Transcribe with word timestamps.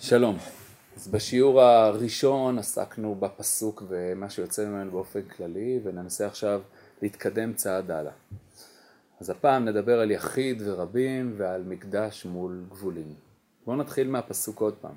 שלום. 0.00 0.36
אז 0.96 1.08
בשיעור 1.08 1.62
הראשון 1.62 2.58
עסקנו 2.58 3.14
בפסוק 3.14 3.82
ומה 3.88 4.30
שיוצא 4.30 4.66
ממנו 4.66 4.90
באופן 4.90 5.22
כללי 5.22 5.80
וננסה 5.84 6.26
עכשיו 6.26 6.62
להתקדם 7.02 7.52
צעד 7.52 7.90
הלאה. 7.90 8.12
אז 9.20 9.30
הפעם 9.30 9.64
נדבר 9.64 10.00
על 10.00 10.10
יחיד 10.10 10.62
ורבים 10.64 11.34
ועל 11.36 11.62
מקדש 11.62 12.24
מול 12.24 12.64
גבולים. 12.70 13.14
בואו 13.66 13.76
נתחיל 13.76 14.08
מהפסוק 14.08 14.60
עוד 14.60 14.74
פעם. 14.80 14.94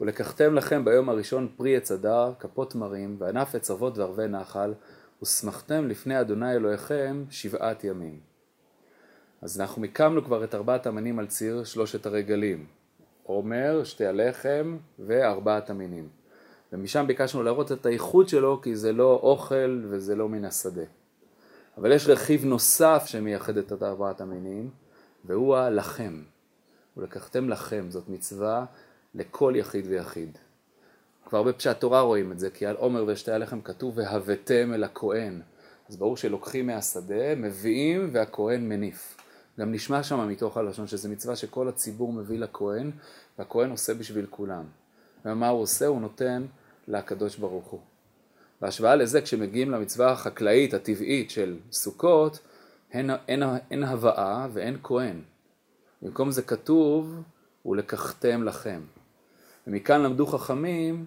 ולקחתם 0.00 0.54
לכם 0.54 0.84
ביום 0.84 1.08
הראשון 1.08 1.48
פרי 1.56 1.76
עץ 1.76 1.92
אדר, 1.92 2.32
כפות 2.38 2.74
מרים, 2.74 3.16
וענף 3.18 3.54
עץ 3.54 3.70
אבות 3.70 3.98
וערבי 3.98 4.28
נחל, 4.28 4.74
ושמחתם 5.22 5.88
לפני 5.88 6.20
אדוני 6.20 6.52
אלוהיכם 6.52 7.24
שבעת 7.30 7.84
ימים. 7.84 8.20
אז 9.42 9.60
אנחנו 9.60 9.82
מיקמנו 9.82 10.24
כבר 10.24 10.44
את 10.44 10.54
ארבעת 10.54 10.86
המינים 10.86 11.18
על 11.18 11.26
ציר 11.26 11.64
שלושת 11.64 12.06
הרגלים. 12.06 12.79
עומר, 13.30 13.84
שתי 13.84 14.06
הלחם 14.06 14.76
וארבעת 14.98 15.70
המינים. 15.70 16.08
ומשם 16.72 17.04
ביקשנו 17.06 17.42
להראות 17.42 17.72
את 17.72 17.86
האיכות 17.86 18.28
שלו 18.28 18.60
כי 18.62 18.76
זה 18.76 18.92
לא 18.92 19.20
אוכל 19.22 19.82
וזה 19.90 20.14
לא 20.14 20.28
מן 20.28 20.44
השדה. 20.44 20.84
אבל 21.78 21.92
יש 21.92 22.08
רכיב 22.08 22.44
נוסף 22.44 23.02
שמייחד 23.06 23.56
את 23.56 23.82
ארבעת 23.82 24.20
המינים 24.20 24.70
והוא 25.24 25.56
הלחם. 25.56 26.22
ולקחתם 26.96 27.48
לכם, 27.48 27.86
זאת 27.88 28.08
מצווה 28.08 28.64
לכל 29.14 29.52
יחיד 29.56 29.86
ויחיד. 29.88 30.38
כבר 31.26 31.42
בפשט 31.42 31.80
תורה 31.80 32.00
רואים 32.00 32.32
את 32.32 32.38
זה, 32.38 32.50
כי 32.50 32.66
על 32.66 32.76
עומר 32.76 33.04
ושתי 33.06 33.32
הלחם 33.32 33.60
כתוב 33.60 33.98
והבאתם 33.98 34.72
אל 34.74 34.84
הכהן. 34.84 35.40
אז 35.88 35.96
ברור 35.96 36.16
שלוקחים 36.16 36.66
מהשדה, 36.66 37.34
מביאים 37.34 38.08
והכהן 38.12 38.68
מניף. 38.68 39.19
גם 39.58 39.72
נשמע 39.72 40.02
שם 40.02 40.28
מתוך 40.28 40.56
הלשון 40.56 40.86
שזה 40.86 41.08
מצווה 41.08 41.36
שכל 41.36 41.68
הציבור 41.68 42.12
מביא 42.12 42.38
לכהן 42.38 42.90
והכהן 43.38 43.70
עושה 43.70 43.94
בשביל 43.94 44.26
כולם. 44.30 44.64
ומה 45.24 45.48
הוא 45.48 45.62
עושה? 45.62 45.86
הוא 45.86 46.00
נותן 46.00 46.46
לקדוש 46.88 47.36
ברוך 47.36 47.66
הוא. 47.66 47.80
בהשוואה 48.60 48.96
לזה 48.96 49.20
כשמגיעים 49.20 49.70
למצווה 49.70 50.12
החקלאית 50.12 50.74
הטבעית 50.74 51.30
של 51.30 51.58
סוכות 51.72 52.38
אין, 52.92 53.10
אין, 53.28 53.42
אין 53.70 53.84
הבאה 53.84 54.48
ואין 54.52 54.78
כהן. 54.82 55.22
במקום 56.02 56.30
זה 56.30 56.42
כתוב 56.42 57.22
ולקחתם 57.66 58.42
לכם. 58.42 58.80
ומכאן 59.66 60.02
למדו 60.02 60.26
חכמים 60.26 61.06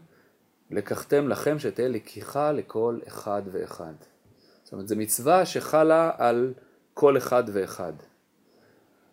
לקחתם 0.71 1.27
לכם 1.27 1.59
שתהיה 1.59 1.87
לקיחה 1.87 2.51
לכל 2.51 2.99
אחד 3.07 3.41
ואחד. 3.51 3.93
זאת 4.63 4.73
אומרת 4.73 4.87
זו 4.87 4.95
מצווה 4.95 5.45
שחלה 5.45 6.11
על 6.17 6.53
כל 6.93 7.17
אחד 7.17 7.43
ואחד. 7.53 7.93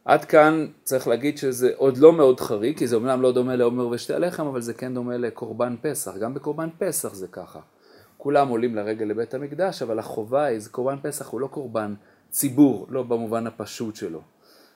עד 0.04 0.24
כאן 0.24 0.66
צריך 0.82 1.08
להגיד 1.08 1.38
שזה 1.38 1.70
עוד 1.76 1.98
לא 1.98 2.12
מאוד 2.12 2.40
חריג, 2.40 2.78
כי 2.78 2.86
זה 2.86 2.96
אומנם 2.96 3.22
לא 3.22 3.32
דומה 3.32 3.56
לעומר 3.56 3.86
ושתי 3.86 4.14
הלחם, 4.14 4.46
אבל 4.46 4.60
זה 4.60 4.74
כן 4.74 4.94
דומה 4.94 5.16
לקורבן 5.16 5.76
פסח. 5.82 6.16
גם 6.16 6.34
בקורבן 6.34 6.68
פסח 6.78 7.14
זה 7.14 7.26
ככה. 7.26 7.60
כולם 8.18 8.48
עולים 8.48 8.74
לרגל 8.74 9.04
לבית 9.04 9.34
המקדש, 9.34 9.82
אבל 9.82 9.98
החובה 9.98 10.44
היא, 10.44 10.60
קורבן 10.70 10.96
פסח 11.02 11.28
הוא 11.28 11.40
לא 11.40 11.46
קורבן 11.46 11.94
ציבור, 12.30 12.86
לא 12.90 13.02
במובן 13.02 13.46
הפשוט 13.46 13.96
שלו. 13.96 14.20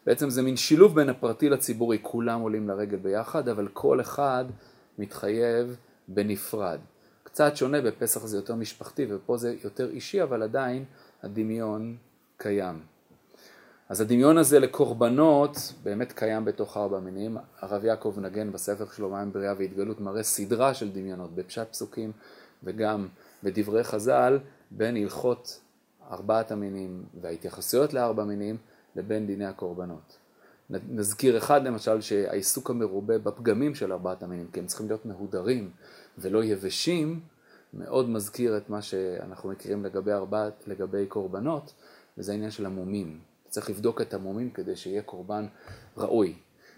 בעצם 0.06 0.30
זה 0.30 0.42
מין 0.42 0.56
שילוב 0.56 0.94
בין 0.94 1.08
הפרטי 1.08 1.48
לציבורי, 1.48 1.98
כולם 2.02 2.40
עולים 2.40 2.68
לרגל 2.68 2.96
ביחד, 2.96 3.48
אבל 3.48 3.68
כל 3.72 4.00
אחד 4.00 4.44
מתחייב 4.98 5.76
בנפרד. 6.08 6.78
קצת 7.22 7.56
שונה, 7.56 7.80
בפסח 7.80 8.26
זה 8.26 8.36
יותר 8.36 8.54
משפחתי 8.54 9.06
ופה 9.10 9.36
זה 9.36 9.54
יותר 9.64 9.90
אישי, 9.90 10.22
אבל 10.22 10.42
עדיין 10.42 10.84
הדמיון 11.22 11.96
קיים. 12.36 12.93
אז 13.88 14.00
הדמיון 14.00 14.38
הזה 14.38 14.60
לקורבנות 14.60 15.56
באמת 15.82 16.12
קיים 16.12 16.44
בתוך 16.44 16.76
ארבע 16.76 17.00
מינים. 17.00 17.36
הרב 17.60 17.84
יעקב 17.84 18.14
נגן 18.20 18.52
בספר 18.52 18.86
שלו 18.96 19.10
מים 19.10 19.32
בריאה 19.32 19.54
והתגלות 19.58 20.00
מראה 20.00 20.22
סדרה 20.22 20.74
של 20.74 20.90
דמיונות 20.92 21.34
בפשט 21.34 21.70
פסוקים 21.70 22.12
וגם 22.62 23.08
בדברי 23.42 23.84
חז"ל 23.84 24.38
בין 24.70 24.96
הלכות 24.96 25.60
ארבעת 26.10 26.52
המינים 26.52 27.04
וההתייחסויות 27.20 27.94
לארבע 27.94 28.24
מינים 28.24 28.56
לבין 28.96 29.26
דיני 29.26 29.46
הקורבנות. 29.46 30.18
נזכיר 30.70 31.38
אחד 31.38 31.64
למשל 31.64 32.00
שהעיסוק 32.00 32.70
המרובה 32.70 33.18
בפגמים 33.18 33.74
של 33.74 33.92
ארבעת 33.92 34.22
המינים 34.22 34.46
כי 34.52 34.60
הם 34.60 34.66
צריכים 34.66 34.86
להיות 34.86 35.06
מהודרים 35.06 35.70
ולא 36.18 36.44
יבשים 36.44 37.20
מאוד 37.74 38.08
מזכיר 38.08 38.56
את 38.56 38.70
מה 38.70 38.82
שאנחנו 38.82 39.50
מכירים 39.50 39.84
לגבי, 39.84 40.12
ארבע, 40.12 40.48
לגבי 40.66 41.06
קורבנות 41.06 41.74
וזה 42.18 42.32
העניין 42.32 42.50
של 42.50 42.66
המומים. 42.66 43.33
צריך 43.54 43.70
לבדוק 43.70 44.00
את 44.00 44.14
המומים 44.14 44.50
כדי 44.50 44.76
שיהיה 44.76 45.02
קורבן 45.02 45.46
ראוי. 45.96 46.34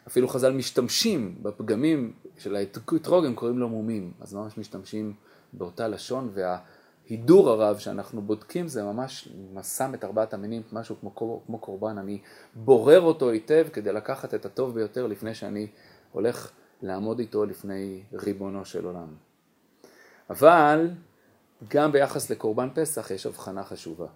אפילו 0.07 0.29
חז"ל 0.29 0.53
משתמשים 0.53 1.39
בפגמים 1.43 2.13
של 2.39 2.57
האתרוג, 2.57 3.25
הם 3.25 3.35
קוראים 3.35 3.59
לו 3.59 3.69
מומים, 3.69 4.13
אז 4.21 4.35
ממש 4.35 4.59
משתמשים 4.59 5.15
באותה 5.53 5.89
לשון, 5.89 6.33
וההידור 6.35 7.51
הרב 7.51 7.79
שאנחנו 7.79 8.23
בודקים 8.23 8.69
זה 8.69 8.85
ממש 8.85 9.29
שם 9.77 9.95
את 9.95 10.05
ארבעת 10.05 10.35
המינים, 10.35 10.63
משהו 10.73 10.97
כמו, 11.01 11.43
כמו 11.47 11.59
קורבן, 11.59 11.99
אני 11.99 12.21
בורר 12.55 13.01
אותו 13.01 13.31
היטב 13.31 13.67
כדי 13.73 13.93
לקחת 13.93 14.35
את 14.35 14.47
הטוב 14.47 14.75
ביותר 14.75 15.07
לפני 15.07 15.35
שאני 15.35 15.67
הולך 16.13 16.51
לעמוד 16.83 17.19
איתו 17.19 17.45
לפני 17.45 18.03
ריבונו 18.13 18.65
של 18.65 18.85
עולם. 18.85 19.15
אבל 20.31 20.91
גם 21.69 21.93
ביחס 21.93 22.31
לקורבן 22.31 22.69
פסח 22.75 23.11
יש 23.11 23.27
הבחנה 23.27 23.65
חשובה. 23.65 24.07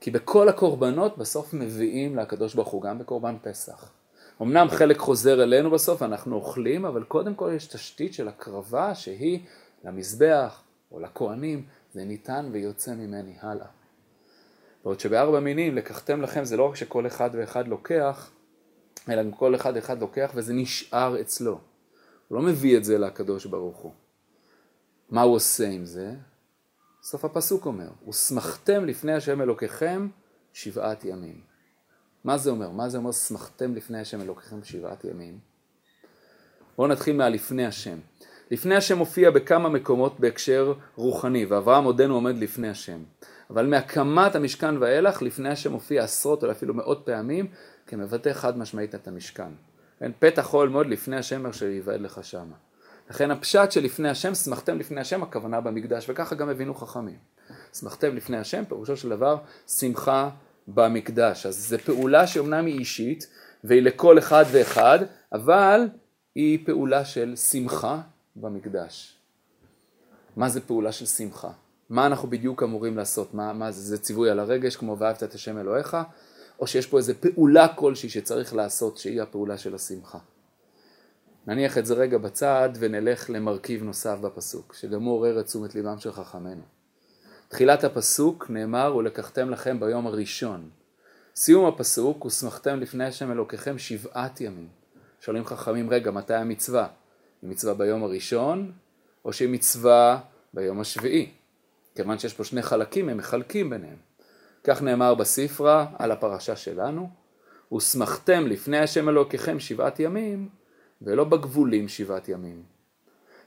כי 0.00 0.10
בכל 0.10 0.48
הקורבנות 0.48 1.18
בסוף 1.18 1.54
מביאים 1.54 2.16
לקדוש 2.16 2.54
ברוך 2.54 2.68
הוא, 2.68 2.82
גם 2.82 2.98
בקורבן 2.98 3.36
פסח. 3.42 3.92
אמנם 4.42 4.68
חלק 4.70 4.98
חוזר 4.98 5.42
אלינו 5.42 5.70
בסוף, 5.70 6.02
אנחנו 6.02 6.36
אוכלים, 6.36 6.84
אבל 6.84 7.04
קודם 7.04 7.34
כל 7.34 7.52
יש 7.56 7.66
תשתית 7.66 8.14
של 8.14 8.28
הקרבה 8.28 8.94
שהיא 8.94 9.40
למזבח 9.84 10.62
או 10.92 11.00
לכהנים, 11.00 11.66
זה 11.92 12.04
ניתן 12.04 12.48
ויוצא 12.52 12.94
ממני 12.94 13.34
הלאה. 13.40 13.66
בעוד 14.84 15.00
שבארבע 15.00 15.40
מינים 15.40 15.76
לקחתם 15.76 16.22
לכם 16.22 16.44
זה 16.44 16.56
לא 16.56 16.68
רק 16.68 16.76
שכל 16.76 17.06
אחד 17.06 17.30
ואחד 17.32 17.68
לוקח, 17.68 18.30
אלא 19.08 19.22
גם 19.22 19.32
כל 19.32 19.54
אחד 19.54 19.72
ואחד 19.74 20.00
לוקח 20.00 20.32
וזה 20.34 20.52
נשאר 20.54 21.20
אצלו. 21.20 21.60
הוא 22.28 22.36
לא 22.36 22.42
מביא 22.42 22.76
את 22.76 22.84
זה 22.84 22.98
לקדוש 22.98 23.46
ברוך 23.46 23.76
הוא. 23.76 23.92
מה 25.10 25.22
הוא 25.22 25.34
עושה 25.34 25.68
עם 25.68 25.84
זה? 25.84 26.14
סוף 27.02 27.24
הפסוק 27.24 27.66
אומר, 27.66 27.88
ושמחתם 28.08 28.84
לפני 28.84 29.12
השם 29.12 29.42
אלוקיכם 29.42 30.08
שבעת 30.52 31.04
ימים. 31.04 31.40
מה 32.24 32.38
זה 32.38 32.50
אומר? 32.50 32.70
מה 32.70 32.88
זה 32.88 32.98
אומר 32.98 33.12
שמחתם 33.12 33.74
לפני 33.74 34.00
השם 34.00 34.20
אלוקיכם 34.20 34.64
שבעת 34.64 35.04
ימים? 35.04 35.38
בואו 36.76 36.88
נתחיל 36.88 37.16
מהלפני 37.16 37.66
השם. 37.66 37.98
לפני 38.50 38.76
השם 38.76 38.98
מופיע 38.98 39.30
בכמה 39.30 39.68
מקומות 39.68 40.20
בהקשר 40.20 40.74
רוחני, 40.96 41.44
ואברהם 41.44 41.84
עודנו 41.84 42.14
עומד 42.14 42.38
לפני 42.38 42.68
השם. 42.68 43.02
אבל 43.50 43.66
מהקמת 43.66 44.34
המשכן 44.34 44.76
ואילך, 44.76 45.22
לפני 45.22 45.48
השם 45.48 45.72
מופיע 45.72 46.04
עשרות 46.04 46.44
או 46.44 46.50
אפילו 46.50 46.74
מאות 46.74 47.02
פעמים, 47.04 47.46
כמבטא 47.86 48.32
חד 48.32 48.58
משמעית 48.58 48.94
את 48.94 49.08
המשכן. 49.08 49.52
כן, 49.98 50.12
פתח 50.18 50.54
אוהל 50.54 50.68
מאוד 50.68 50.86
לפני 50.86 51.16
השם 51.16 51.46
אשר 51.46 51.66
ייוועד 51.66 52.00
לך 52.00 52.24
שמה. 52.24 52.54
לכן 53.10 53.30
הפשט 53.30 53.72
שלפני 53.72 54.08
השם, 54.08 54.34
שמחתם 54.34 54.78
לפני 54.78 55.00
השם, 55.00 55.22
הכוונה 55.22 55.60
במקדש, 55.60 56.06
וככה 56.08 56.34
גם 56.34 56.48
הבינו 56.48 56.74
חכמים. 56.74 57.18
שמחתם 57.74 58.16
לפני 58.16 58.36
השם, 58.36 58.64
פירושו 58.68 58.96
של 58.96 59.08
דבר, 59.08 59.36
שמחה 59.66 60.30
במקדש. 60.68 61.46
אז 61.46 61.68
זו 61.68 61.76
פעולה 61.78 62.26
שאומנם 62.26 62.66
היא 62.66 62.78
אישית, 62.78 63.26
והיא 63.64 63.82
לכל 63.82 64.18
אחד 64.18 64.44
ואחד, 64.52 64.98
אבל 65.32 65.88
היא 66.34 66.58
פעולה 66.66 67.04
של 67.04 67.36
שמחה 67.36 68.00
במקדש. 68.36 69.16
מה 70.36 70.48
זה 70.48 70.60
פעולה 70.60 70.92
של 70.92 71.06
שמחה? 71.06 71.50
מה 71.88 72.06
אנחנו 72.06 72.30
בדיוק 72.30 72.62
אמורים 72.62 72.96
לעשות? 72.96 73.34
מה, 73.34 73.52
מה 73.52 73.70
זה, 73.70 73.80
זה 73.80 73.98
ציווי 73.98 74.30
על 74.30 74.38
הרגש 74.38 74.76
כמו 74.76 74.98
ואהבת 74.98 75.22
את 75.22 75.34
השם 75.34 75.58
אלוהיך? 75.58 75.96
או 76.60 76.66
שיש 76.66 76.86
פה 76.86 76.98
איזה 76.98 77.14
פעולה 77.14 77.68
כלשהי 77.68 78.08
שצריך 78.08 78.54
לעשות 78.54 78.98
שהיא 78.98 79.22
הפעולה 79.22 79.58
של 79.58 79.74
השמחה? 79.74 80.18
נניח 81.46 81.78
את 81.78 81.86
זה 81.86 81.94
רגע 81.94 82.18
בצד 82.18 82.68
ונלך 82.78 83.30
למרכיב 83.30 83.82
נוסף 83.82 84.18
בפסוק, 84.18 84.74
שגם 84.74 85.02
הוא 85.02 85.14
עורר 85.14 85.40
את 85.40 85.46
תשומת 85.46 85.74
ליבם 85.74 85.98
של 85.98 86.12
חכמינו. 86.12 86.62
תחילת 87.48 87.84
הפסוק 87.84 88.50
נאמר 88.50 88.96
ולקחתם 88.96 89.50
לכם 89.50 89.80
ביום 89.80 90.06
הראשון. 90.06 90.70
סיום 91.36 91.66
הפסוק 91.66 92.24
ושמחתם 92.24 92.80
לפני 92.80 93.04
השם 93.04 93.32
אלוקיכם 93.32 93.78
שבעת 93.78 94.40
ימים. 94.40 94.68
שואלים 95.20 95.44
חכמים 95.44 95.90
רגע 95.90 96.10
מתי 96.10 96.34
המצווה? 96.34 96.88
היא 97.42 97.50
מצווה 97.50 97.74
ביום 97.74 98.02
הראשון 98.02 98.72
או 99.24 99.32
שהיא 99.32 99.48
מצווה 99.48 100.20
ביום 100.54 100.80
השביעי? 100.80 101.30
כיוון 101.94 102.18
שיש 102.18 102.34
פה 102.34 102.44
שני 102.44 102.62
חלקים 102.62 103.08
הם 103.08 103.16
מחלקים 103.16 103.70
ביניהם. 103.70 103.96
כך 104.64 104.82
נאמר 104.82 105.14
בספרה 105.14 105.86
על 105.98 106.12
הפרשה 106.12 106.56
שלנו 106.56 107.10
ושמחתם 107.74 108.46
לפני 108.46 108.78
השם 108.78 109.08
אלוקיכם 109.08 109.60
שבעת 109.60 110.00
ימים 110.00 110.48
ולא 111.02 111.24
בגבולים 111.24 111.88
שבעת 111.88 112.28
ימים. 112.28 112.62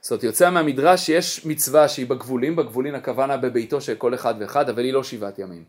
זאת 0.00 0.10
אומרת 0.10 0.24
יוצא 0.24 0.50
מהמדרש 0.50 1.06
שיש 1.06 1.46
מצווה 1.46 1.88
שהיא 1.88 2.06
בגבולים, 2.06 2.56
בגבולין 2.56 2.94
הכוונה 2.94 3.36
בביתו 3.36 3.80
של 3.80 3.94
כל 3.94 4.14
אחד 4.14 4.34
ואחד, 4.40 4.68
אבל 4.68 4.84
היא 4.84 4.92
לא 4.92 5.02
שבעת 5.02 5.38
ימים. 5.38 5.64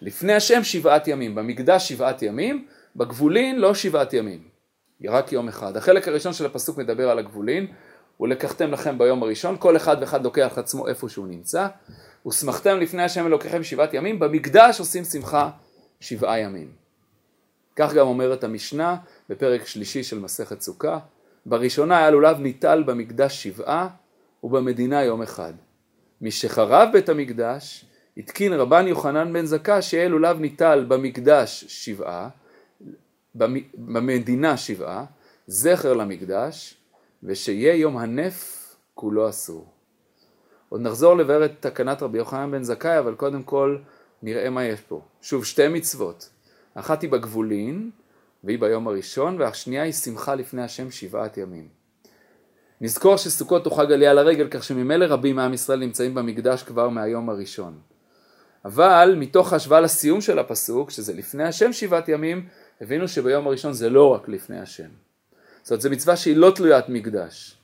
לפני 0.00 0.32
השם 0.32 0.64
שבעת 0.64 1.08
ימים, 1.08 1.34
במקדש 1.34 1.88
שבעת 1.88 2.22
ימים, 2.22 2.66
בגבולין 2.96 3.58
לא 3.58 3.74
שבעת 3.74 4.12
ימים. 4.12 4.48
רק 5.08 5.32
יום 5.32 5.48
אחד. 5.48 5.76
החלק 5.76 6.08
הראשון 6.08 6.32
של 6.32 6.46
הפסוק 6.46 6.78
מדבר 6.78 7.10
על 7.10 7.18
הגבולין, 7.18 7.66
ולקחתם 8.20 8.70
לכם 8.72 8.98
ביום 8.98 9.22
הראשון, 9.22 9.56
כל 9.58 9.76
אחד 9.76 9.96
ואחד 10.00 10.24
לוקח 10.24 10.52
עצמו 10.56 10.88
איפה 10.88 11.08
שהוא 11.08 11.26
נמצא, 11.26 11.66
ושמחתם 12.26 12.80
לפני 12.80 13.02
השם 13.02 13.26
אלוקיכם 13.26 13.62
שבעת 13.62 13.94
ימים, 13.94 14.18
במקדש 14.18 14.80
עושים 14.80 15.04
שמחה 15.04 15.50
שבעה 16.00 16.38
ימים. 16.38 16.72
כך 17.76 17.94
גם 17.94 18.06
אומרת 18.06 18.44
המשנה 18.44 18.96
בפרק 19.28 19.66
שלישי 19.66 20.02
של 20.02 20.18
מסכת 20.18 20.60
סוכה, 20.60 20.98
בראשונה 21.50 21.98
היה 21.98 22.10
לולב 22.10 22.40
ניטל 22.40 22.82
במקדש 22.82 23.42
שבעה 23.42 23.88
ובמדינה 24.42 25.02
יום 25.02 25.22
אחד. 25.22 25.52
משחרב 26.20 26.88
בית 26.92 27.08
המקדש 27.08 27.84
התקין 28.16 28.52
רבן 28.52 28.86
יוחנן 28.86 29.32
בן 29.32 29.46
זכא 29.46 29.80
שיהיה 29.80 30.08
לולב 30.08 30.40
ניטל 30.40 30.84
במקדש 30.88 31.64
שבעה, 31.68 32.28
במדינה 33.74 34.56
שבעה, 34.56 35.04
זכר 35.46 35.94
למקדש, 35.94 36.76
ושיהיה 37.22 37.74
יום 37.74 37.98
הנף 37.98 38.68
כולו 38.94 39.28
אסור. 39.28 39.66
עוד 40.68 40.80
נחזור 40.80 41.16
לבאר 41.16 41.44
את 41.44 41.52
תקנת 41.60 42.02
רבי 42.02 42.18
יוחנן 42.18 42.50
בן 42.50 42.62
זכאי, 42.62 42.98
אבל 42.98 43.14
קודם 43.14 43.42
כל 43.42 43.78
נראה 44.22 44.50
מה 44.50 44.64
יש 44.64 44.80
פה. 44.80 45.00
שוב, 45.22 45.44
שתי 45.44 45.68
מצוות. 45.68 46.28
אחת 46.74 47.02
היא 47.02 47.10
בגבולין, 47.10 47.90
והיא 48.44 48.58
ביום 48.58 48.88
הראשון, 48.88 49.40
והשנייה 49.40 49.82
היא 49.82 49.92
שמחה 49.92 50.34
לפני 50.34 50.62
השם 50.62 50.90
שבעת 50.90 51.36
ימים. 51.36 51.68
נזכור 52.80 53.16
שסוכות 53.16 53.66
הוא 53.66 53.76
חג 53.76 53.92
עלייה 53.92 54.14
לרגל, 54.14 54.48
כך 54.50 54.64
שממילא 54.64 55.04
רבים 55.04 55.36
מעם 55.36 55.54
ישראל 55.54 55.78
נמצאים 55.78 56.14
במקדש 56.14 56.62
כבר 56.62 56.88
מהיום 56.88 57.30
הראשון. 57.30 57.78
אבל 58.64 59.14
מתוך 59.18 59.52
ההשוואה 59.52 59.80
לסיום 59.80 60.20
של 60.20 60.38
הפסוק, 60.38 60.90
שזה 60.90 61.12
לפני 61.12 61.44
השם 61.44 61.72
שבעת 61.72 62.08
ימים, 62.08 62.46
הבינו 62.80 63.08
שביום 63.08 63.46
הראשון 63.46 63.72
זה 63.72 63.90
לא 63.90 64.14
רק 64.14 64.28
לפני 64.28 64.60
השם. 64.60 64.88
זאת 65.62 65.70
אומרת, 65.70 65.80
זו 65.80 65.90
מצווה 65.90 66.16
שהיא 66.16 66.36
לא 66.36 66.52
תלוית 66.54 66.88
מקדש. 66.88 67.56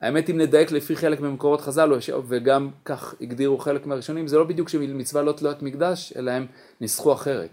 האמת 0.00 0.30
אם 0.30 0.38
נדייק 0.38 0.70
לפי 0.70 0.96
חלק 0.96 1.20
ממקורות 1.20 1.60
חז"ל, 1.60 1.92
וגם 2.28 2.70
כך 2.84 3.14
הגדירו 3.20 3.58
חלק 3.58 3.86
מהראשונים, 3.86 4.28
זה 4.28 4.38
לא 4.38 4.44
בדיוק 4.44 4.68
שמצווה 4.68 5.22
לא 5.22 5.32
תלוית 5.32 5.62
מקדש, 5.62 6.12
אלא 6.16 6.30
הם 6.30 6.46
ניסחו 6.80 7.12
אחרת. 7.12 7.50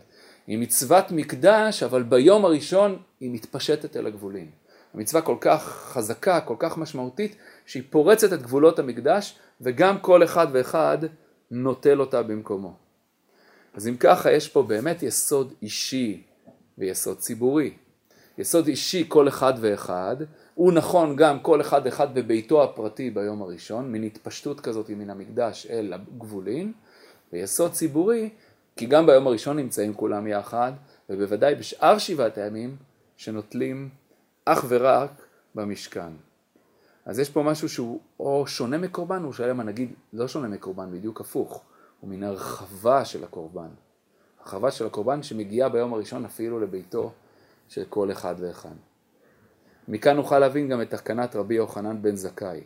היא 0.48 0.58
מצוות 0.58 1.12
מקדש, 1.12 1.84
אבל 1.84 2.04
ביום 2.04 2.46
הראשון 2.46 2.98
היא 3.20 3.32
מתפשטת 3.32 3.98
אל 3.98 4.08
הגבולים. 4.08 4.52
המצווה 4.94 5.22
כל 5.22 5.36
כך 5.42 5.64
חזקה, 5.64 6.42
כל 6.42 6.56
כך 6.60 6.78
משמעותית, 6.78 7.36
שהיא 7.66 7.84
פורצת 7.90 8.34
את 8.34 8.42
גבולות 8.42 8.80
המקדש, 8.80 9.36
וגם 9.62 10.00
כל 10.00 10.24
אחד 10.24 10.48
ואחד 10.52 10.98
נוטל 11.52 12.00
אותה 12.00 12.24
במקומו. 12.24 12.74
אז 13.74 13.88
אם 13.88 13.98
ככה, 13.98 14.32
יש 14.32 14.50
פה 14.50 14.64
באמת 14.64 15.04
יסוד 15.04 15.54
אישי 15.62 16.24
ויסוד 16.78 17.18
ציבורי. 17.18 17.74
יסוד 18.38 18.68
אישי 18.68 19.06
כל 19.08 19.28
אחד 19.28 19.54
ואחד, 19.60 20.16
הוא 20.56 20.74
נכון 20.74 21.16
גם 21.16 21.40
כל 21.40 21.62
אחד 21.62 21.82
ואחד 21.86 22.14
בביתו 22.14 22.64
הפרטי 22.64 23.10
ביום 23.10 23.42
הראשון, 23.42 23.92
מין 23.92 24.04
התפשטות 24.04 24.60
כזאת 24.60 24.90
מן 24.90 25.10
המקדש 25.10 25.68
אל 25.70 25.94
הגבולין, 25.94 26.74
ויסוד 27.34 27.72
ציבורי, 27.72 28.30
כי 28.76 28.86
גם 28.86 29.06
ביום 29.06 29.28
הראשון 29.28 29.58
נמצאים 29.58 29.94
כולם 29.94 30.28
יחד, 30.28 30.72
ובוודאי 31.10 31.56
בשאר 31.56 31.98
שבעת 31.98 32.38
הימים 32.38 32.76
שנוטלים 33.18 33.90
אך 34.46 34.66
ורק 34.68 35.12
במשכן. 35.56 36.12
אז 37.06 37.20
יש 37.20 37.30
פה 37.30 37.44
משהו 37.44 37.70
שהוא 37.70 38.00
או 38.20 38.48
שונה 38.48 38.78
מקורבן, 38.78 39.24
או 39.24 39.34
שלמה 39.34 39.64
נגיד 39.64 39.94
לא 40.14 40.28
שונה 40.28 40.48
מקורבן, 40.48 40.92
בדיוק 40.92 41.22
הפוך, 41.22 41.62
הוא 42.00 42.10
מן 42.10 42.24
הרחבה 42.24 43.06
של 43.06 43.24
הקורבן. 43.24 43.70
הרחבה 44.40 44.72
של 44.72 44.86
הקורבן 44.86 45.24
שמגיעה 45.24 45.70
ביום 45.70 45.94
הראשון 45.94 46.26
אפילו 46.26 46.60
לביתו 46.60 47.12
של 47.70 47.84
כל 47.90 48.12
אחד 48.12 48.36
ואחד. 48.38 48.76
מכאן 49.88 50.16
נוכל 50.16 50.40
להבין 50.40 50.70
גם 50.70 50.82
את 50.82 50.90
תקנת 50.90 51.36
רבי 51.36 51.56
יוחנן 51.56 52.02
בן 52.02 52.16
זכאי. 52.16 52.62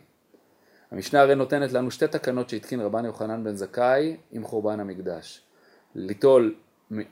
המשנה 0.90 1.20
הרי 1.20 1.34
נותנת 1.34 1.72
לנו 1.72 1.90
שתי 1.90 2.08
תקנות 2.08 2.48
שהתקין 2.48 2.80
רבן 2.80 3.04
יוחנן 3.04 3.44
בן 3.44 3.54
זכאי 3.54 4.16
עם 4.32 4.44
חורבן 4.44 4.80
המקדש. 4.80 5.47
ליטול 5.94 6.54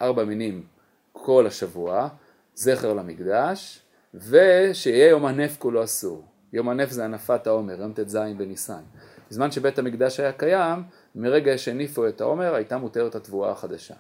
ארבע 0.02 0.24
מינים 0.24 0.66
כל 1.12 1.46
השבוע, 1.46 2.08
זכר 2.54 2.92
למקדש, 2.92 3.82
ושיהיה 4.14 5.08
יום 5.08 5.26
הנף 5.26 5.56
כולו 5.58 5.84
אסור. 5.84 6.24
יום 6.52 6.68
הנף 6.68 6.90
זה 6.90 7.04
הנפת 7.04 7.46
העומר, 7.46 7.80
יום 7.80 7.92
ט"ז 7.92 8.18
בניסן. 8.36 8.82
בזמן 9.30 9.50
שבית 9.50 9.78
המקדש 9.78 10.20
היה 10.20 10.32
קיים, 10.32 10.82
מרגע 11.14 11.58
שהניפו 11.58 12.08
את 12.08 12.20
העומר 12.20 12.54
הייתה 12.54 12.78
מותרת 12.78 13.14
התבואה 13.14 13.50
החדשה. 13.50 13.94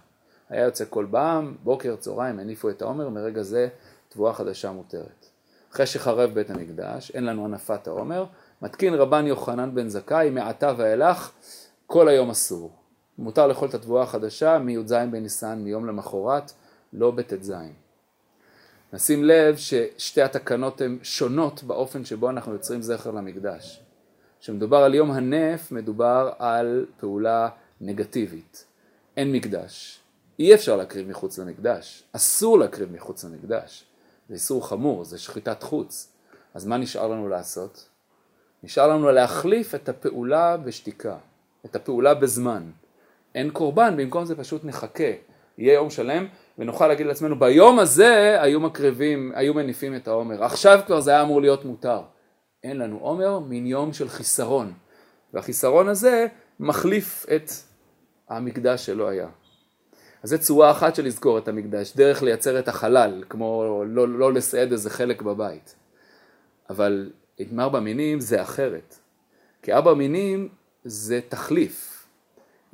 היה 0.48 0.64
יוצא 0.64 0.84
כל 0.90 1.04
בעם, 1.04 1.56
בוקר, 1.62 1.96
צהריים, 1.96 2.38
הניפו 2.38 2.70
את 2.70 2.82
העומר, 2.82 3.08
מרגע 3.08 3.42
זה 3.42 3.68
תבואה 4.08 4.34
חדשה 4.34 4.72
מותרת. 4.72 5.26
אחרי 5.72 5.86
שחרב 5.86 6.34
בית 6.34 6.50
המקדש, 6.50 7.10
אין 7.10 7.24
לנו 7.24 7.44
הנפת 7.44 7.86
העומר, 7.86 8.24
מתקין 8.62 8.94
רבן 8.94 9.26
יוחנן 9.26 9.74
בן 9.74 9.88
זכאי, 9.88 10.30
מעתה 10.30 10.72
ואילך, 10.76 11.30
כל 11.86 12.08
היום 12.08 12.30
אסור. 12.30 12.72
מותר 13.18 13.46
לאכול 13.46 13.68
את 13.68 13.74
התבואה 13.74 14.02
החדשה 14.02 14.58
מי"ז 14.58 14.92
בניסן, 15.10 15.58
מיום 15.58 15.86
למחרת, 15.86 16.52
לא 16.92 17.10
בט"ז. 17.10 17.52
נשים 18.92 19.24
לב 19.24 19.56
ששתי 19.56 20.22
התקנות 20.22 20.80
הן 20.80 20.98
שונות 21.02 21.62
באופן 21.62 22.04
שבו 22.04 22.30
אנחנו 22.30 22.52
יוצרים 22.52 22.82
זכר 22.82 23.10
למקדש. 23.10 23.82
כשמדובר 24.40 24.76
על 24.76 24.94
יום 24.94 25.10
הנף, 25.10 25.72
מדובר 25.72 26.32
על 26.38 26.86
פעולה 27.00 27.48
נגטיבית. 27.80 28.64
אין 29.16 29.32
מקדש. 29.32 30.00
אי 30.38 30.54
אפשר 30.54 30.76
להקריב 30.76 31.08
מחוץ 31.08 31.38
למקדש. 31.38 32.04
אסור 32.12 32.58
להקריב 32.58 32.92
מחוץ 32.92 33.24
למקדש. 33.24 33.84
זה 34.28 34.34
איסור 34.34 34.68
חמור, 34.68 35.04
זה 35.04 35.18
שחיטת 35.18 35.62
חוץ. 35.62 36.12
אז 36.54 36.66
מה 36.66 36.76
נשאר 36.76 37.08
לנו 37.08 37.28
לעשות? 37.28 37.88
נשאר 38.62 38.88
לנו 38.88 39.12
להחליף 39.12 39.74
את 39.74 39.88
הפעולה 39.88 40.56
בשתיקה, 40.56 41.16
את 41.64 41.76
הפעולה 41.76 42.14
בזמן. 42.14 42.70
אין 43.36 43.50
קורבן, 43.50 43.94
במקום 43.96 44.24
זה 44.24 44.36
פשוט 44.36 44.64
נחכה. 44.64 45.12
יהיה 45.58 45.74
יום 45.74 45.90
שלם 45.90 46.26
ונוכל 46.58 46.88
להגיד 46.88 47.06
לעצמנו 47.06 47.38
ביום 47.38 47.78
הזה 47.78 48.42
היו 48.42 48.60
מקריבים, 48.60 49.32
היו 49.34 49.54
מניפים 49.54 49.96
את 49.96 50.08
העומר, 50.08 50.44
עכשיו 50.44 50.80
כבר 50.86 51.00
זה 51.00 51.10
היה 51.10 51.22
אמור 51.22 51.40
להיות 51.40 51.64
מותר. 51.64 52.00
אין 52.64 52.78
לנו 52.78 52.98
עומר, 52.98 53.38
מין 53.38 53.66
יום 53.66 53.92
של 53.92 54.08
חיסרון, 54.08 54.72
והחיסרון 55.34 55.88
הזה 55.88 56.26
מחליף 56.60 57.26
את 57.36 57.50
המקדש 58.28 58.86
שלא 58.86 59.08
היה. 59.08 59.28
אז 60.22 60.30
זו 60.30 60.38
צורה 60.38 60.70
אחת 60.70 60.94
של 60.94 61.04
לזכור 61.04 61.38
את 61.38 61.48
המקדש, 61.48 61.96
דרך 61.96 62.22
לייצר 62.22 62.58
את 62.58 62.68
החלל, 62.68 63.24
כמו 63.28 63.82
לא, 63.86 64.08
לא 64.08 64.32
לסעד 64.32 64.72
איזה 64.72 64.90
חלק 64.90 65.22
בבית. 65.22 65.74
אבל 66.70 67.10
עם 67.38 67.60
ארבע 67.60 67.80
מינים 67.80 68.20
זה 68.20 68.42
אחרת, 68.42 68.98
כי 69.62 69.72
ארבע 69.72 69.94
מינים 69.94 70.48
זה 70.84 71.20
תחליף. 71.28 71.95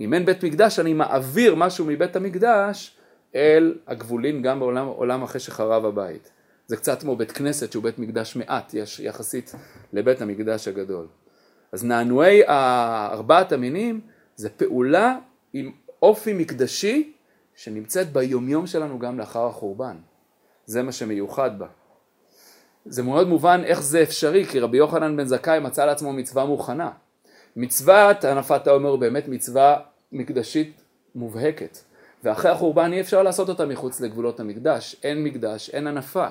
אם 0.00 0.14
אין 0.14 0.26
בית 0.26 0.44
מקדש 0.44 0.78
אני 0.78 0.92
מעביר 0.92 1.54
משהו 1.54 1.84
מבית 1.84 2.16
המקדש 2.16 2.96
אל 3.34 3.74
הגבולין 3.86 4.42
גם 4.42 4.60
בעולם 4.60 4.86
עולם 4.86 5.22
אחרי 5.22 5.40
שחרב 5.40 5.84
הבית. 5.84 6.30
זה 6.66 6.76
קצת 6.76 7.00
כמו 7.00 7.16
בית 7.16 7.32
כנסת 7.32 7.72
שהוא 7.72 7.82
בית 7.82 7.98
מקדש 7.98 8.36
מעט 8.36 8.74
יש 8.74 9.00
יחסית 9.00 9.54
לבית 9.92 10.22
המקדש 10.22 10.68
הגדול. 10.68 11.06
אז 11.72 11.84
נענועי 11.84 12.42
ארבעת 12.48 13.52
המינים 13.52 14.00
זה 14.36 14.48
פעולה 14.48 15.18
עם 15.52 15.72
אופי 16.02 16.32
מקדשי 16.32 17.12
שנמצאת 17.54 18.12
ביומיום 18.12 18.66
שלנו 18.66 18.98
גם 18.98 19.18
לאחר 19.18 19.46
החורבן. 19.46 19.96
זה 20.66 20.82
מה 20.82 20.92
שמיוחד 20.92 21.58
בה. 21.58 21.66
זה 22.86 23.02
מאוד 23.02 23.28
מובן 23.28 23.60
איך 23.64 23.82
זה 23.82 24.02
אפשרי, 24.02 24.44
כי 24.44 24.60
רבי 24.60 24.76
יוחנן 24.76 25.16
בן 25.16 25.24
זכאי 25.24 25.60
מצא 25.60 25.84
לעצמו 25.84 26.12
מצווה 26.12 26.44
מוכנה. 26.44 26.90
מצוות 27.56 28.24
הנפת 28.24 28.66
העומר 28.66 28.96
באמת 28.96 29.28
מצווה 29.28 29.76
מקדשית 30.12 30.82
מובהקת. 31.14 31.78
ואחרי 32.24 32.50
החורבן 32.50 32.92
אי 32.92 33.00
אפשר 33.00 33.22
לעשות 33.22 33.48
אותה 33.48 33.66
מחוץ 33.66 34.00
לגבולות 34.00 34.40
המקדש, 34.40 34.96
אין 35.02 35.24
מקדש, 35.24 35.70
אין 35.70 35.86
הנפה. 35.86 36.26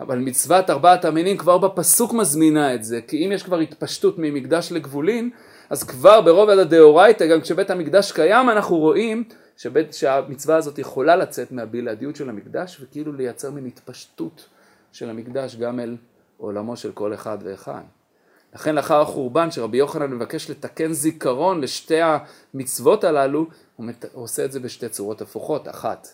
אבל 0.00 0.18
מצוות 0.18 0.70
ארבעת 0.70 1.04
המינים 1.04 1.36
כבר 1.36 1.58
בפסוק 1.58 2.12
מזמינה 2.12 2.74
את 2.74 2.84
זה, 2.84 3.00
כי 3.08 3.26
אם 3.26 3.32
יש 3.32 3.42
כבר 3.42 3.58
התפשטות 3.58 4.14
ממקדש 4.18 4.72
לגבולין, 4.72 5.30
אז 5.70 5.84
כבר 5.84 6.20
ברובד 6.20 6.58
הדאורייתא, 6.58 7.26
גם 7.26 7.40
כשבית 7.40 7.70
המקדש 7.70 8.12
קיים, 8.12 8.50
אנחנו 8.50 8.76
רואים 8.76 9.24
שבית, 9.56 9.94
שהמצווה 9.94 10.56
הזאת 10.56 10.78
יכולה 10.78 11.16
לצאת 11.16 11.52
מהבלעדיות 11.52 12.16
של 12.16 12.28
המקדש, 12.28 12.80
וכאילו 12.80 13.12
לייצר 13.12 13.50
מין 13.50 13.66
התפשטות 13.66 14.48
של 14.92 15.10
המקדש 15.10 15.56
גם 15.56 15.80
אל 15.80 15.96
עולמו 16.36 16.76
של 16.76 16.92
כל 16.92 17.14
אחד 17.14 17.38
ואחד. 17.44 17.82
לכן 18.54 18.74
לאחר 18.74 19.00
החורבן 19.00 19.50
שרבי 19.50 19.76
יוחנן 19.76 20.10
מבקש 20.10 20.50
לתקן 20.50 20.92
זיכרון 20.92 21.60
לשתי 21.60 22.00
המצוות 22.54 23.04
הללו, 23.04 23.46
הוא 23.76 23.90
עושה 24.12 24.44
את 24.44 24.52
זה 24.52 24.60
בשתי 24.60 24.88
צורות 24.88 25.20
הפוכות, 25.20 25.68
אחת 25.68 26.08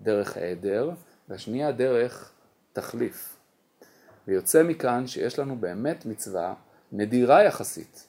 דרך 0.00 0.36
העדר 0.36 0.90
והשנייה 1.28 1.72
דרך 1.72 2.32
תחליף. 2.72 3.36
ויוצא 4.28 4.62
מכאן 4.62 5.06
שיש 5.06 5.38
לנו 5.38 5.56
באמת 5.56 6.06
מצווה 6.06 6.54
נדירה 6.92 7.44
יחסית 7.44 8.08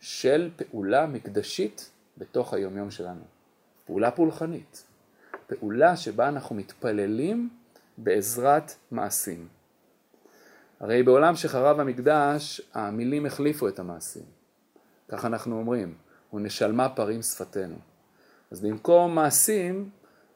של 0.00 0.50
פעולה 0.56 1.06
מקדשית 1.06 1.90
בתוך 2.18 2.54
היומיום 2.54 2.90
שלנו. 2.90 3.22
פעולה 3.86 4.10
פולחנית. 4.10 4.84
פעולה 5.46 5.96
שבה 5.96 6.28
אנחנו 6.28 6.56
מתפללים 6.56 7.48
בעזרת 7.98 8.72
מעשים. 8.90 9.48
הרי 10.80 11.02
בעולם 11.02 11.36
שחרב 11.36 11.80
המקדש, 11.80 12.60
המילים 12.74 13.26
החליפו 13.26 13.68
את 13.68 13.78
המעשים. 13.78 14.22
כך 15.08 15.24
אנחנו 15.24 15.58
אומרים, 15.58 15.94
ונשלמה 16.32 16.88
פרים 16.88 17.22
שפתנו. 17.22 17.76
אז 18.50 18.60
במקום 18.60 19.14
מעשים, 19.14 19.90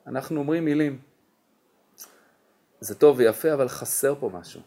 אנחנו 0.07 0.41
אומרים 0.41 0.65
מילים. 0.65 0.99
זה 2.81 2.95
טוב 2.95 3.19
ויפה, 3.19 3.55
אבל 3.55 3.69
חסר 3.69 4.15
פה 4.21 4.31
משהו. 4.33 4.61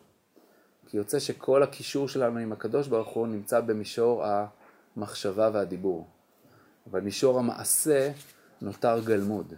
כי 0.88 0.98
יוצא 0.98 1.20
שכל 1.20 1.64
הקישור 1.64 2.08
שלנו 2.08 2.40
עם 2.40 2.52
הקדוש 2.52 2.88
ברוך 2.88 3.10
הוא 3.10 3.28
נמצא 3.28 3.60
במישור 3.62 4.24
המחשבה 4.96 5.50
והדיבור. 5.54 6.08
אבל 6.92 7.02
מישור 7.02 7.40
המעשה 7.40 8.12
נותר 8.62 9.00
גלמוד. 9.06 9.54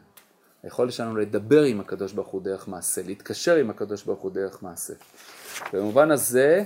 היכולת 0.63 0.93
שלנו 0.93 1.17
לדבר 1.17 1.61
עם 1.61 1.79
הקדוש 1.79 2.13
ברוך 2.13 2.27
הוא 2.27 2.41
דרך 2.41 2.67
מעשה, 2.67 3.01
להתקשר 3.03 3.55
עם 3.55 3.69
הקדוש 3.69 4.03
ברוך 4.03 4.19
הוא 4.19 4.31
דרך 4.31 4.63
מעשה. 4.63 4.93
במובן 5.73 6.11
הזה, 6.11 6.63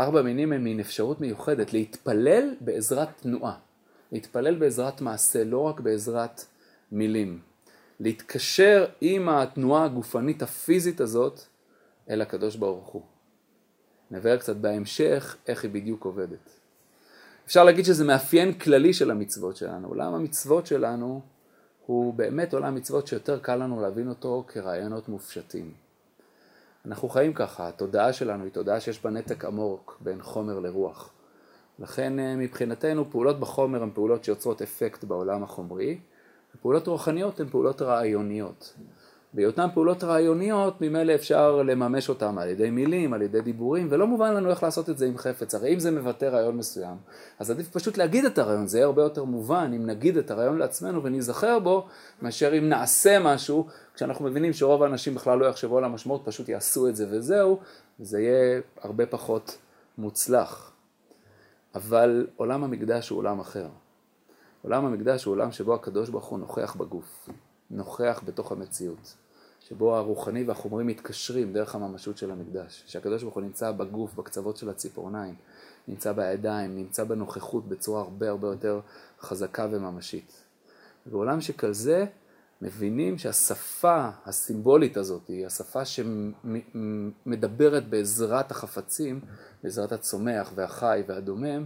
ארבע 0.00 0.22
מינים 0.22 0.52
הם 0.52 0.64
מין 0.64 0.80
אפשרות 0.80 1.20
מיוחדת 1.20 1.72
להתפלל 1.72 2.54
בעזרת 2.60 3.08
תנועה, 3.20 3.58
להתפלל 4.12 4.54
בעזרת 4.54 5.00
מעשה, 5.00 5.44
לא 5.44 5.58
רק 5.58 5.80
בעזרת 5.80 6.44
מילים. 6.92 7.40
להתקשר 8.00 8.86
עם 9.00 9.28
התנועה 9.28 9.84
הגופנית 9.84 10.42
הפיזית 10.42 11.00
הזאת 11.00 11.40
אל 12.10 12.22
הקדוש 12.22 12.56
ברוך 12.56 12.88
הוא. 12.88 13.02
נבהר 14.10 14.36
קצת 14.36 14.56
בהמשך 14.56 15.36
איך 15.48 15.62
היא 15.62 15.70
בדיוק 15.70 16.04
עובדת. 16.04 16.50
אפשר 17.46 17.64
להגיד 17.64 17.84
שזה 17.84 18.04
מאפיין 18.04 18.52
כללי 18.52 18.92
של 18.92 19.10
המצוות 19.10 19.56
שלנו. 19.56 19.88
עולם 19.88 20.14
המצוות 20.14 20.66
שלנו 20.66 21.20
הוא 21.86 22.14
באמת 22.14 22.54
עולם 22.54 22.74
מצוות 22.74 23.06
שיותר 23.06 23.38
קל 23.38 23.56
לנו 23.56 23.82
להבין 23.82 24.08
אותו 24.08 24.44
כרעיונות 24.48 25.08
מופשטים. 25.08 25.83
אנחנו 26.86 27.08
חיים 27.08 27.32
ככה, 27.32 27.68
התודעה 27.68 28.12
שלנו 28.12 28.44
היא 28.44 28.52
תודעה 28.52 28.80
שיש 28.80 29.02
בה 29.02 29.10
נתק 29.10 29.44
עמוק 29.44 29.98
בין 30.00 30.22
חומר 30.22 30.58
לרוח. 30.58 31.10
לכן 31.78 32.18
אה, 32.18 32.36
מבחינתנו 32.36 33.10
פעולות 33.10 33.40
בחומר 33.40 33.82
הן 33.82 33.90
פעולות 33.94 34.24
שיוצרות 34.24 34.62
אפקט 34.62 35.04
בעולם 35.04 35.42
החומרי, 35.42 35.98
ופעולות 36.54 36.86
רוחניות 36.86 37.40
הן 37.40 37.48
פעולות 37.48 37.82
רעיוניות. 37.82 38.74
בהיותן 39.34 39.66
פעולות 39.74 40.04
רעיוניות, 40.04 40.80
ממילא 40.80 41.14
אפשר 41.14 41.62
לממש 41.62 42.08
אותן 42.08 42.38
על 42.38 42.48
ידי 42.48 42.70
מילים, 42.70 43.12
על 43.12 43.22
ידי 43.22 43.40
דיבורים, 43.40 43.88
ולא 43.90 44.06
מובן 44.06 44.34
לנו 44.34 44.50
איך 44.50 44.62
לעשות 44.62 44.90
את 44.90 44.98
זה 44.98 45.06
עם 45.06 45.18
חפץ. 45.18 45.54
הרי 45.54 45.74
אם 45.74 45.80
זה 45.80 45.90
מבטא 45.90 46.24
רעיון 46.24 46.56
מסוים, 46.56 46.96
אז 47.38 47.50
עדיף 47.50 47.68
פשוט 47.68 47.96
להגיד 47.96 48.24
את 48.24 48.38
הרעיון, 48.38 48.66
זה 48.66 48.78
יהיה 48.78 48.86
הרבה 48.86 49.02
יותר 49.02 49.24
מובן 49.24 49.72
אם 49.76 49.86
נגיד 49.86 50.16
את 50.16 50.30
הרעיון 50.30 50.58
לעצמנו 50.58 51.02
וניזכר 51.02 51.58
בו, 51.58 51.86
מאשר 52.22 52.58
אם 52.58 52.68
נעשה 52.68 53.18
משהו, 53.18 53.66
כשאנחנו 53.94 54.24
מבינים 54.24 54.52
שרוב 54.52 54.82
האנשים 54.82 55.14
בכלל 55.14 55.38
לא 55.38 55.46
יחשבו 55.46 55.78
על 55.78 55.84
המשמעות, 55.84 56.22
פשוט 56.24 56.48
יעשו 56.48 56.88
את 56.88 56.96
זה 56.96 57.06
וזהו, 57.10 57.60
וזה 58.00 58.20
יהיה 58.20 58.60
הרבה 58.80 59.06
פחות 59.06 59.58
מוצלח. 59.98 60.72
אבל 61.74 62.26
עולם 62.36 62.64
המקדש 62.64 63.08
הוא 63.08 63.18
עולם 63.18 63.40
אחר. 63.40 63.66
עולם 64.62 64.84
המקדש 64.84 65.24
הוא 65.24 65.32
עולם 65.32 65.52
שבו 65.52 65.74
הקדוש 65.74 66.08
ברוך 66.08 66.24
הוא 66.24 66.38
נוכח 66.38 66.76
בגוף, 66.76 67.28
נוכח 67.70 68.22
בתוך 68.24 68.52
המציאות. 68.52 69.23
שבו 69.68 69.96
הרוחני 69.96 70.44
והחומרי 70.44 70.84
מתקשרים 70.84 71.52
דרך 71.52 71.74
הממשות 71.74 72.18
של 72.18 72.30
המקדש, 72.30 72.82
שהקדוש 72.86 73.22
ברוך 73.22 73.34
הוא 73.34 73.42
נמצא 73.42 73.72
בגוף, 73.72 74.14
בקצוות 74.14 74.56
של 74.56 74.68
הציפורניים, 74.68 75.34
נמצא 75.88 76.12
בידיים, 76.12 76.76
נמצא 76.76 77.04
בנוכחות 77.04 77.68
בצורה 77.68 78.00
הרבה 78.00 78.28
הרבה 78.28 78.48
יותר 78.48 78.80
חזקה 79.20 79.66
וממשית. 79.70 80.44
בעולם 81.06 81.40
שכזה 81.40 82.06
מבינים 82.62 83.18
שהשפה 83.18 84.08
הסימבולית 84.26 84.96
הזאת 84.96 85.28
היא 85.28 85.46
השפה 85.46 85.82
שמדברת 87.24 87.88
בעזרת 87.88 88.50
החפצים, 88.50 89.20
בעזרת 89.62 89.92
הצומח 89.92 90.52
והחי 90.54 91.02
והדומם, 91.06 91.64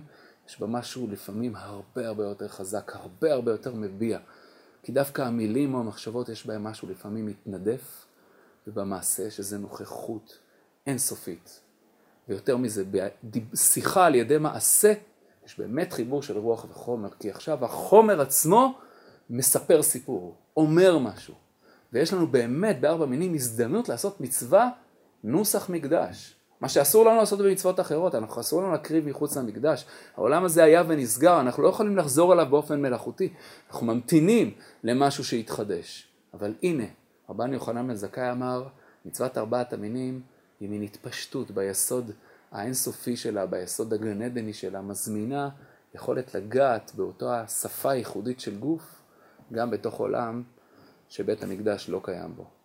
יש 0.49 0.61
בה 0.61 0.67
משהו 0.67 1.09
לפעמים 1.11 1.57
הרבה 1.57 2.09
הרבה 2.09 2.25
יותר 2.25 2.49
חזק, 2.49 2.93
הרבה 2.95 3.33
הרבה 3.33 3.53
יותר 3.53 3.75
מביע. 3.75 4.19
כי 4.89 4.93
דווקא 4.93 5.23
המילים 5.23 5.75
או 5.75 5.81
המחשבות 5.81 6.29
יש 6.29 6.47
בהם 6.47 6.65
משהו 6.65 6.89
לפעמים 6.89 7.27
מתנדף, 7.27 8.07
ובמעשה 8.67 9.31
שזה 9.31 9.59
נוכחות 9.59 10.39
אינסופית. 10.87 11.61
ויותר 12.29 12.57
מזה, 12.57 12.85
בשיחה 13.25 14.07
על 14.07 14.15
ידי 14.15 14.39
מעשה, 14.39 14.93
יש 15.47 15.59
באמת 15.59 15.93
חיבור 15.93 16.23
של 16.23 16.39
רוח 16.39 16.67
וחומר, 16.71 17.09
כי 17.11 17.31
עכשיו 17.31 17.65
החומר 17.65 18.21
עצמו 18.21 18.79
מספר 19.31 19.83
סיפור, 19.83 20.37
אומר 20.57 20.99
משהו. 20.99 21.35
ויש 21.93 22.13
לנו 22.13 22.27
באמת 22.27 22.81
בארבע 22.81 23.07
מינים 23.07 23.35
הזדמנות 23.35 23.89
לעשות 23.89 24.21
מצווה 24.21 24.71
נוסח 25.25 25.71
מקדש. 25.71 26.37
מה 26.61 26.69
שאסור 26.69 27.05
לנו 27.05 27.17
לעשות 27.17 27.39
במצוות 27.39 27.81
אחרות, 27.81 28.15
אנחנו 28.15 28.41
אסור 28.41 28.63
לנו 28.63 28.73
להקריב 28.73 29.09
מחוץ 29.09 29.37
למקדש. 29.37 29.85
העולם 30.17 30.45
הזה 30.45 30.65
היה 30.65 30.83
ונסגר, 30.89 31.41
אנחנו 31.41 31.63
לא 31.63 31.69
יכולים 31.69 31.97
לחזור 31.97 32.33
אליו 32.33 32.47
באופן 32.51 32.83
מלאכותי. 32.83 33.33
אנחנו 33.71 33.87
ממתינים 33.87 34.55
למשהו 34.85 35.25
שיתחדש. 35.25 36.09
אבל 36.35 36.55
הנה, 36.63 36.85
רבן 37.29 37.53
יוחנן 37.53 37.89
בן 37.89 37.95
זכאי 37.95 38.31
אמר, 38.31 38.67
מצוות 39.05 39.39
ארבעת 39.39 39.73
המינים 39.73 40.21
היא 40.61 40.69
מין 40.69 40.83
התפשטות 40.83 41.51
ביסוד 41.51 42.11
האינסופי 42.53 43.17
שלה, 43.17 43.47
ביסוד 43.47 43.93
הגן 43.93 44.23
עדני 44.23 44.53
שלה, 44.53 44.81
מזמינה 44.81 45.49
יכולת 45.95 46.35
לגעת 46.35 46.93
באותה 46.95 47.47
שפה 47.47 47.95
ייחודית 47.95 48.41
של 48.41 48.59
גוף, 48.59 49.03
גם 49.53 49.71
בתוך 49.71 49.95
עולם 49.95 50.43
שבית 51.09 51.43
המקדש 51.43 51.89
לא 51.89 52.01
קיים 52.05 52.37
בו. 52.37 52.58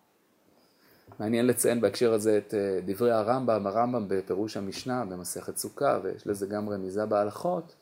מעניין 1.18 1.46
לציין 1.46 1.80
בהקשר 1.80 2.12
הזה 2.12 2.38
את 2.38 2.54
אה, 2.54 2.80
דברי 2.84 3.10
הרמב"ם, 3.10 3.66
הרמב"ם 3.66 4.04
בפירוש 4.08 4.56
המשנה 4.56 5.04
במסכת 5.04 5.56
סוכה, 5.56 5.98
ויש 6.02 6.26
לזה 6.26 6.46
גם 6.46 6.68
רמיזה 6.68 7.06
בהלכות, 7.06 7.74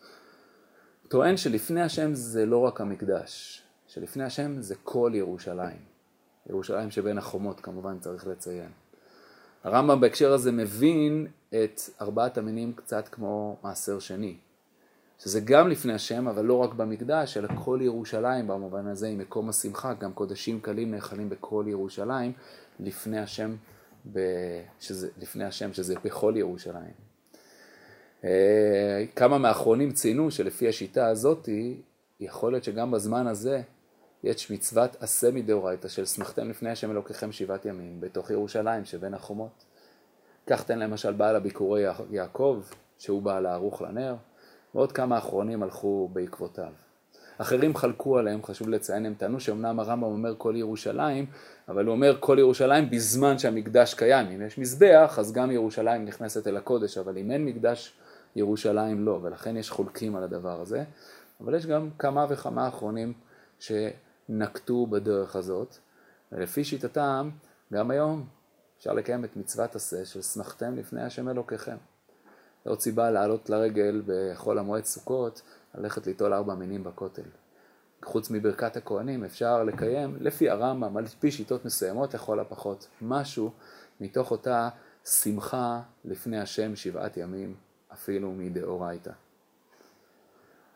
טוען 1.09 1.37
שלפני 1.37 1.83
השם 1.83 2.15
זה 2.15 2.47
לא 2.47 2.59
רק 2.59 2.81
המקדש, 2.81 3.63
שלפני 3.87 4.25
השם 4.25 4.61
זה 4.61 4.75
כל 4.83 5.13
ירושלים. 5.15 5.79
ירושלים 6.51 6.91
שבין 6.91 7.19
החומות 7.19 7.61
כמובן 7.61 7.99
צריך 7.99 8.27
לציין. 8.27 8.71
הרמב"ם 9.65 10.01
בהקשר 10.01 10.33
הזה 10.33 10.53
מבין 10.53 11.27
את 11.49 11.81
ארבעת 12.01 12.39
המינים 12.39 12.73
קצת 12.73 13.09
כמו 13.09 13.57
מעשר 13.63 13.99
שני, 13.99 14.37
שזה 15.23 15.41
גם 15.41 15.69
לפני 15.69 15.93
השם, 15.93 16.29
אבל 16.29 16.45
לא 16.45 16.55
רק 16.55 16.75
במקדש, 16.75 17.37
אלא 17.37 17.49
כל 17.65 17.79
ירושלים 17.83 18.47
במובן 18.47 18.87
הזה 18.87 19.09
עם 19.09 19.19
מקום 19.19 19.49
השמחה, 19.49 19.95
גם 19.95 20.13
קודשים 20.13 20.61
קלים 20.61 20.91
נאכלים 20.91 21.29
בכל 21.29 21.65
ירושלים, 21.69 22.33
לפני 22.81 23.19
השם, 23.19 23.57
ב... 24.13 24.19
שזה, 24.81 25.09
לפני 25.21 25.45
השם 25.45 25.73
שזה 25.73 25.95
בכל 26.05 26.35
ירושלים. 26.37 26.93
אה, 28.25 29.05
כמה 29.17 29.39
מהאחרונים 29.39 29.93
ציינו 29.93 30.31
שלפי 30.31 30.69
השיטה 30.69 31.07
הזאתי, 31.07 31.81
יכול 32.21 32.53
להיות 32.53 32.65
שגם 32.65 32.91
בזמן 32.91 33.27
הזה 33.27 33.63
יש 34.25 34.51
מצוות 34.51 34.97
עשה 35.01 35.31
מדאורייתא 35.31 35.89
של 35.89 36.05
שמחתם 36.05 36.51
לפני 36.51 36.71
השם 36.71 36.91
אלוקיכם 36.91 37.33
שבעת 37.33 37.65
ימים 37.65 38.01
בתוך 38.01 38.31
ירושלים 38.31 38.85
שבין 38.85 39.15
החומות. 39.15 39.65
כך 40.47 40.65
תן 40.65 40.79
למשל 40.79 41.13
בעל 41.13 41.37
הביקורי 41.37 41.83
יעקב, 42.11 42.63
שהוא 42.99 43.23
בעל 43.23 43.47
הערוך 43.47 43.83
לנר, 43.83 44.15
ועוד 44.75 44.93
כמה 44.93 45.19
אחרונים 45.19 45.63
הלכו 45.63 46.09
בעקבותיו. 46.13 46.73
אחרים 47.39 47.77
חלקו 47.77 48.19
עליהם, 48.19 48.43
חשוב 48.43 48.69
לציין, 48.69 49.07
הם 49.07 49.15
טענו 49.15 49.41
שאומנם 49.41 49.81
הרמב"ם 49.81 50.03
אומר 50.03 50.35
כל 50.39 50.55
ירושלים, 50.57 51.27
אבל 51.69 51.87
הוא 51.87 51.93
אומר 51.93 52.17
כל 52.21 52.37
ירושלים 52.39 52.91
בזמן 52.91 53.39
שהמקדש 53.39 53.95
קיים. 53.95 54.27
אם 54.27 54.47
יש 54.47 54.59
מזבח, 54.59 55.17
אז 55.19 55.33
גם 55.33 55.51
ירושלים 55.51 56.05
נכנסת 56.05 56.47
אל 56.47 56.57
הקודש, 56.57 56.99
אבל 56.99 57.19
אם 57.19 57.31
אין 57.31 57.45
מקדש, 57.45 57.95
ירושלים 58.37 59.05
לא, 59.05 59.19
ולכן 59.23 59.57
יש 59.57 59.71
חולקים 59.71 60.17
על 60.17 60.23
הדבר 60.23 60.61
הזה. 60.61 60.85
אבל 61.41 61.55
יש 61.55 61.67
גם 61.67 61.91
כמה 61.99 62.27
וכמה 62.29 62.69
אחרונים 62.69 63.13
שנקטו 63.59 64.87
בדרך 64.87 65.37
הזאת, 65.37 65.77
ולפי 66.33 66.65
שיטתם, 66.65 67.31
גם 67.73 67.91
היום 67.91 68.27
אפשר 68.79 68.93
לקיים 68.93 69.25
את 69.25 69.37
מצוות 69.37 69.77
עשה 69.77 70.05
של 70.05 70.23
שמחתם 70.23 70.77
לפני 70.77 71.03
השם 71.03 71.29
אלוקיכם. 71.29 71.77
עוד 72.65 72.81
סיבה 72.81 73.11
לעלות 73.11 73.51
לרגל 73.51 74.03
בחול 74.07 74.59
המועד 74.59 74.85
סוכות, 74.85 75.43
ללכת 75.75 76.07
ליטול 76.07 76.33
ארבע 76.33 76.55
מינים 76.55 76.85
בכותל. 76.85 77.23
חוץ 78.05 78.31
מברכת 78.31 78.77
הכהנים 78.77 79.25
אפשר 79.25 79.65
לקיים 79.65 80.17
לפי 80.21 80.51
הרמב"ם, 80.51 80.97
על 80.97 81.07
פי 81.07 81.31
שיטות 81.31 81.65
מסוימות 81.65 82.15
לכל 82.15 82.41
הפחות, 82.41 82.89
משהו 83.03 83.51
מתוך 84.01 84.31
אותה 84.31 84.69
שמחה 85.05 85.81
לפני 86.05 86.41
השם 86.41 86.77
שבעת 86.77 87.17
ימים, 87.17 87.55
אפילו 87.93 88.33
מדאורייתא. 88.33 89.11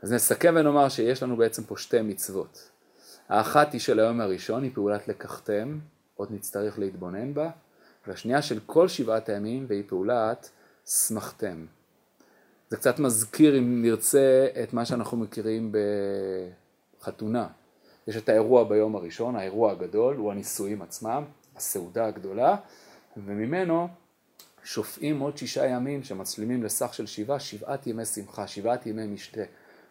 אז 0.03 0.13
נסכם 0.13 0.55
ונאמר 0.57 0.89
שיש 0.89 1.23
לנו 1.23 1.37
בעצם 1.37 1.65
פה 1.65 1.77
שתי 1.77 2.03
מצוות. 2.03 2.71
האחת 3.29 3.73
היא 3.73 3.81
של 3.81 4.01
היום 4.01 4.21
הראשון, 4.21 4.63
היא 4.63 4.71
פעולת 4.75 5.09
לקחתם, 5.09 5.79
עוד 6.15 6.29
נצטרך 6.33 6.79
להתבונן 6.79 7.35
בה, 7.35 7.51
והשנייה 8.07 8.43
של 8.43 8.61
כל 8.67 8.89
שבעת 8.89 9.29
הימים, 9.29 9.67
והיא 9.69 9.85
פעולת 9.87 10.51
שמחתם. 10.87 11.67
זה 12.69 12.77
קצת 12.77 12.99
מזכיר, 12.99 13.59
אם 13.59 13.83
נרצה, 13.83 14.47
את 14.63 14.73
מה 14.73 14.85
שאנחנו 14.85 15.17
מכירים 15.17 15.73
בחתונה. 17.01 17.49
יש 18.09 18.17
את 18.17 18.29
האירוע 18.29 18.65
ביום 18.65 18.97
הראשון, 18.97 19.37
האירוע 19.37 19.73
הגדול, 19.73 20.17
הוא 20.17 20.33
הנישואים 20.33 20.83
עצמם, 20.83 21.25
הסעודה 21.57 22.07
הגדולה, 22.07 22.57
וממנו 23.17 23.89
שופעים 24.65 25.21
עוד 25.21 25.39
שישה 25.39 25.67
ימים 25.67 26.03
שמצלימים 26.03 26.63
לסך 26.63 26.95
של 26.95 27.07
שבעה, 27.07 27.41
שבעת 27.41 27.87
ימי 27.87 28.05
שמחה, 28.05 28.47
שבעת 28.47 28.87
ימי 28.87 29.07
משתה. 29.07 29.41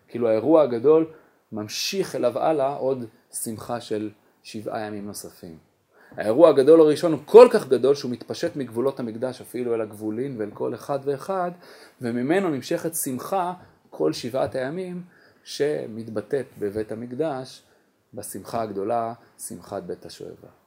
כאילו 0.08 0.29
האירוע 0.29 0.63
הגדול 0.63 1.13
ממשיך 1.51 2.15
אליו 2.15 2.39
הלאה 2.39 2.75
עוד 2.75 3.05
שמחה 3.44 3.82
של 3.82 4.12
שבעה 4.44 4.82
ימים 4.82 5.05
נוספים. 5.05 5.58
האירוע 6.17 6.50
הגדול 6.50 6.81
הראשון 6.81 7.12
הוא 7.12 7.19
כל 7.25 7.48
כך 7.51 7.67
גדול 7.67 7.95
שהוא 7.95 8.12
מתפשט 8.12 8.55
מגבולות 8.55 9.00
המקדש 9.00 9.41
אפילו 9.41 9.75
אל 9.75 9.81
הגבולין 9.81 10.36
ואל 10.38 10.51
כל 10.53 10.74
אחד 10.74 11.00
ואחד, 11.03 11.51
וממנו 12.01 12.50
נמשכת 12.50 12.95
שמחה 12.95 13.53
כל 13.89 14.13
שבעת 14.13 14.55
הימים 14.55 15.01
שמתבטאת 15.43 16.45
בבית 16.60 16.91
המקדש 16.91 17.63
בשמחה 18.13 18.62
הגדולה, 18.62 19.13
שמחת 19.39 19.84
בית 19.84 20.05
השואבה. 20.05 20.64